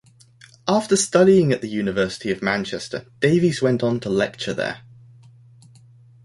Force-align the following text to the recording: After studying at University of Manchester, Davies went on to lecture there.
After 0.67 0.95
studying 0.95 1.51
at 1.51 1.63
University 1.63 2.31
of 2.31 2.41
Manchester, 2.41 3.05
Davies 3.19 3.61
went 3.61 3.83
on 3.83 3.99
to 3.99 4.09
lecture 4.09 4.51
there. 4.55 4.81